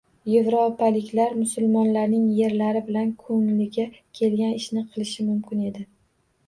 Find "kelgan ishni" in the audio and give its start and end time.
4.21-4.87